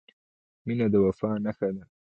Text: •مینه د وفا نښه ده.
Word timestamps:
•مینه 0.65 0.87
د 0.93 0.95
وفا 1.05 1.31
نښه 1.45 1.69
ده. 1.75 1.83